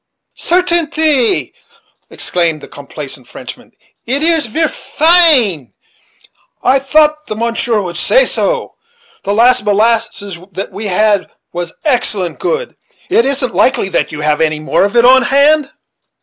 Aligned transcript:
"Sairtainlee!" 0.35 1.53
exclaimed 2.09 2.59
the 2.61 2.67
complaisant 2.67 3.27
Frenchman, 3.27 3.71
"it 4.07 4.23
ees 4.23 4.47
ver 4.47 4.67
fine." 4.67 5.73
"I 6.63 6.79
thought 6.79 7.27
the 7.27 7.35
monshure 7.35 7.83
would 7.83 7.97
say 7.97 8.25
so. 8.25 8.73
The 9.25 9.33
last 9.35 9.63
molasses 9.63 10.39
that 10.53 10.71
we 10.71 10.87
had 10.87 11.29
was 11.53 11.73
excellent 11.85 12.39
good. 12.39 12.75
It 13.11 13.27
isn't 13.27 13.53
likely 13.53 13.89
that 13.89 14.11
you 14.11 14.21
have 14.21 14.41
any 14.41 14.59
more 14.59 14.85
of 14.85 14.95
it 14.95 15.05
on 15.05 15.21
hand?" 15.21 15.71